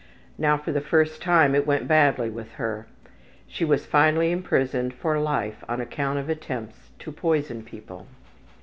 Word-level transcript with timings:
Now 0.39 0.57
for 0.57 0.71
the 0.71 0.81
first 0.81 1.21
time 1.21 1.53
it 1.53 1.67
went 1.67 1.87
badly 1.87 2.31
with 2.31 2.53
her. 2.53 2.87
She 3.45 3.63
was 3.63 3.85
finally 3.85 4.31
imprisoned 4.31 4.95
for 4.95 5.19
life 5.19 5.63
on 5.69 5.79
account 5.79 6.17
of 6.17 6.27
attempts 6.27 6.89
to 6.97 7.11
poison 7.11 7.61
people. 7.61 8.07